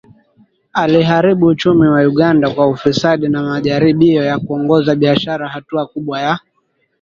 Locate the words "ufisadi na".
2.67-3.41